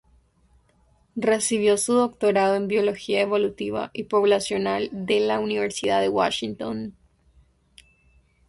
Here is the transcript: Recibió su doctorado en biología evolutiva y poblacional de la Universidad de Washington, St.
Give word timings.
Recibió 1.15 1.77
su 1.77 1.93
doctorado 1.93 2.55
en 2.55 2.67
biología 2.67 3.21
evolutiva 3.21 3.91
y 3.93 4.05
poblacional 4.05 4.89
de 4.91 5.19
la 5.19 5.37
Universidad 5.39 6.01
de 6.01 6.09
Washington, 6.09 6.95
St. 7.75 7.87